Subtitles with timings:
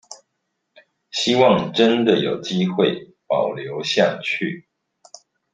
[1.11, 4.67] 希望真的有機會保留下去